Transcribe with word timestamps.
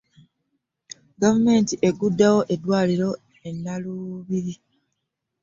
Gavumeenti 1.21 1.75
eguddewo 1.87 2.41
eddwaliiro 2.53 3.11
e 3.47 3.49
Nalubiri. 3.53 4.53